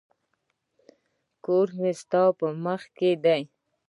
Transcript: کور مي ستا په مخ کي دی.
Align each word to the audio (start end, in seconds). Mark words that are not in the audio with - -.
کور 1.45 1.67
مي 1.79 1.91
ستا 2.01 2.23
په 2.37 2.47
مخ 2.63 2.81
کي 2.97 3.11
دی. 3.23 3.41